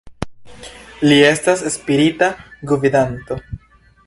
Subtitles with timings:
[1.11, 2.31] Li estas spirita
[2.73, 3.43] gvidanto.